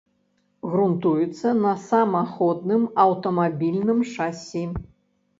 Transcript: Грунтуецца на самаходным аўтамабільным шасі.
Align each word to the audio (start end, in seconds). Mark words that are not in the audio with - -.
Грунтуецца 0.69 1.51
на 1.65 1.73
самаходным 1.89 2.87
аўтамабільным 3.03 3.99
шасі. 4.15 4.63